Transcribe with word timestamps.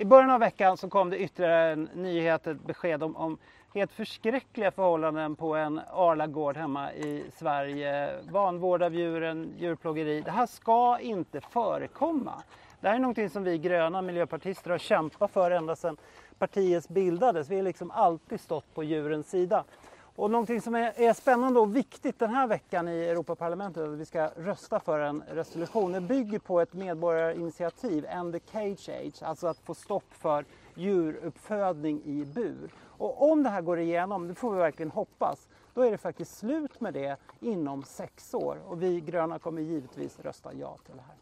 I 0.00 0.04
början 0.04 0.30
av 0.30 0.40
veckan 0.40 0.76
så 0.76 0.88
kom 0.88 1.10
det 1.10 1.18
ytterligare 1.18 1.72
en 1.72 1.88
nyhet, 1.94 2.46
ett 2.46 2.66
besked 2.66 3.02
om, 3.02 3.16
om 3.16 3.38
helt 3.74 3.92
förskräckliga 3.92 4.70
förhållanden 4.70 5.36
på 5.36 5.54
en 5.56 5.80
Arlagård 5.92 6.56
hemma 6.56 6.92
i 6.92 7.24
Sverige. 7.34 8.10
Vanvård 8.30 8.82
av 8.82 8.94
djuren, 8.94 9.54
djurplågeri. 9.58 10.20
Det 10.20 10.30
här 10.30 10.46
ska 10.46 10.98
inte 11.00 11.40
förekomma. 11.40 12.42
Det 12.80 12.88
här 12.88 12.94
är 12.94 12.98
någonting 12.98 13.30
som 13.30 13.44
vi 13.44 13.58
gröna 13.58 14.02
miljöpartister 14.02 14.70
har 14.70 14.78
kämpat 14.78 15.30
för 15.30 15.50
ända 15.50 15.76
sedan 15.76 15.96
partiet 16.38 16.88
bildades. 16.88 17.50
Vi 17.50 17.56
har 17.56 17.62
liksom 17.62 17.90
alltid 17.90 18.40
stått 18.40 18.74
på 18.74 18.84
djurens 18.84 19.30
sida. 19.30 19.64
Och 20.20 20.30
någonting 20.30 20.60
som 20.60 20.74
är, 20.74 20.92
är, 21.00 21.12
spännande 21.12 21.60
och 21.60 21.76
viktigt 21.76 22.18
den 22.18 22.30
här 22.30 22.46
veckan 22.46 22.88
i 22.88 23.04
Europaparlamentet, 23.04 23.82
att 23.82 23.98
vi 23.98 24.04
ska 24.04 24.26
rösta 24.26 24.80
för 24.80 25.00
en 25.00 25.22
resolution, 25.30 25.92
det 25.92 26.00
bygger 26.00 26.38
på 26.38 26.60
ett 26.60 26.72
medborgarinitiativ, 26.72 28.06
End 28.08 28.32
the 28.32 28.40
Cage 28.52 28.88
Age, 28.88 29.22
alltså 29.22 29.46
att 29.46 29.58
få 29.58 29.74
stopp 29.74 30.04
för 30.10 30.44
djuruppfödning 30.74 32.02
i 32.04 32.24
bur. 32.24 32.70
Och 32.80 33.30
om 33.30 33.42
det 33.42 33.50
här 33.50 33.62
går 33.62 33.78
igenom, 33.78 34.28
det 34.28 34.34
får 34.34 34.52
vi 34.52 34.58
verkligen 34.58 34.90
hoppas, 34.90 35.48
då 35.74 35.82
är 35.82 35.90
det 35.90 35.98
faktiskt 35.98 36.38
slut 36.38 36.80
med 36.80 36.94
det 36.94 37.16
inom 37.40 37.82
sex 37.82 38.34
år. 38.34 38.58
Och 38.66 38.82
vi 38.82 39.00
gröna 39.00 39.38
kommer 39.38 39.62
givetvis 39.62 40.20
rösta 40.20 40.54
ja 40.54 40.76
till 40.86 40.96
det 40.96 41.02
här. 41.02 41.16